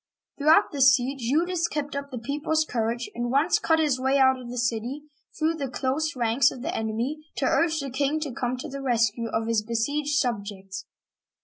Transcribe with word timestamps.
Throughout 0.39 0.71
this 0.71 0.95
siege, 0.95 1.21
Eudes 1.21 1.67
kept 1.67 1.95
up 1.95 2.09
the 2.09 2.17
people's 2.17 2.65
cour 2.65 2.91
age, 2.91 3.07
and 3.13 3.29
once 3.29 3.59
cut 3.59 3.77
his 3.77 3.99
way 3.99 4.17
out 4.17 4.39
of 4.39 4.49
the 4.49 4.57
city, 4.57 5.03
through 5.37 5.53
the 5.53 5.69
close 5.69 6.15
ranks 6.15 6.49
of 6.49 6.63
the 6.63 6.73
enemy, 6.75 7.19
to 7.35 7.45
urge 7.45 7.79
the 7.79 7.91
king 7.91 8.19
to 8.21 8.31
come 8.33 8.57
to 8.57 8.67
the 8.67 8.81
rescue 8.81 9.27
of 9.31 9.45
his 9.45 9.61
besieged 9.61 10.15
subjects. 10.17 10.87